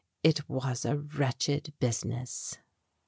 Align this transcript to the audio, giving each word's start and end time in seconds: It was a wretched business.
It 0.23 0.49
was 0.49 0.83
a 0.83 0.97
wretched 0.97 1.73
business. 1.79 2.57